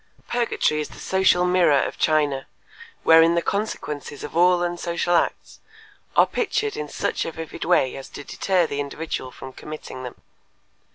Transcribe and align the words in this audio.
Purgatory 0.27 0.81
is 0.81 0.89
the 0.89 0.97
social 0.99 1.45
mirror 1.45 1.79
of 1.79 1.95
China, 1.99 2.47
wherein 3.03 3.35
the 3.35 3.41
consequences 3.43 4.23
of 4.23 4.35
all 4.35 4.63
unsocial 4.63 5.15
acts 5.15 5.59
are 6.15 6.25
pictured 6.25 6.75
in 6.75 6.89
such 6.89 7.23
a 7.23 7.31
vivid 7.31 7.65
way 7.65 7.95
as 7.95 8.09
to 8.09 8.23
deter 8.23 8.65
the 8.65 8.79
individual 8.79 9.29
from 9.29 9.53
committing 9.53 10.01
them. 10.01 10.19